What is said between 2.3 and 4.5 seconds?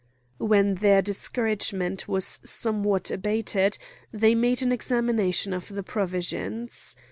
somewhat abated, they